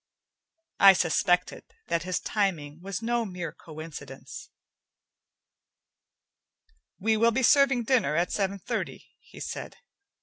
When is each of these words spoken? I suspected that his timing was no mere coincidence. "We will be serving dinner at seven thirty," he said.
I 0.79 0.93
suspected 0.93 1.63
that 1.89 2.01
his 2.01 2.19
timing 2.19 2.81
was 2.81 3.03
no 3.03 3.23
mere 3.23 3.51
coincidence. 3.51 4.49
"We 6.97 7.15
will 7.17 7.29
be 7.29 7.43
serving 7.43 7.83
dinner 7.83 8.15
at 8.15 8.31
seven 8.31 8.57
thirty," 8.57 9.05
he 9.19 9.39
said. 9.39 9.75